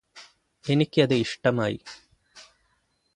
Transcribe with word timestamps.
എനിക്കത് 0.65 1.13
ഇഷ്ടമായി 1.15 1.77